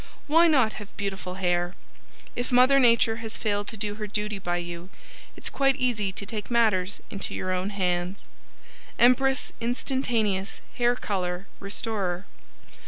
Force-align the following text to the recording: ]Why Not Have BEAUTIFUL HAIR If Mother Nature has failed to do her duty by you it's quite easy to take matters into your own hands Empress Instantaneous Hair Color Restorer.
]Why 0.25 0.47
Not 0.47 0.73
Have 0.81 0.89
BEAUTIFUL 0.97 1.35
HAIR 1.35 1.75
If 2.35 2.51
Mother 2.51 2.79
Nature 2.79 3.17
has 3.17 3.37
failed 3.37 3.67
to 3.67 3.77
do 3.77 3.93
her 4.01 4.07
duty 4.07 4.39
by 4.39 4.57
you 4.57 4.89
it's 5.37 5.47
quite 5.47 5.75
easy 5.75 6.11
to 6.11 6.25
take 6.25 6.49
matters 6.49 7.01
into 7.11 7.35
your 7.35 7.51
own 7.51 7.69
hands 7.69 8.25
Empress 8.97 9.53
Instantaneous 9.61 10.59
Hair 10.79 10.95
Color 10.95 11.45
Restorer. 11.59 12.25